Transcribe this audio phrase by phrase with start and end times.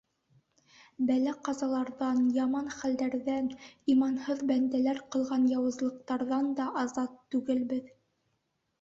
[1.09, 3.53] Бәлә-ҡазаларҙан, яман хәлдәрҙән,
[3.97, 7.99] иманһыҙ бәндәләр ҡылған яуызлыҡтарҙан да азат түгелбеҙ.